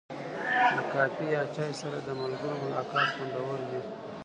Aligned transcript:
د 0.75 0.77
کافي 0.93 1.25
یا 1.35 1.43
چای 1.55 1.71
سره 1.81 1.97
د 2.01 2.09
ملګرو 2.21 2.61
ملاقات 2.63 3.07
خوندور 3.15 3.59
وي. 3.69 3.81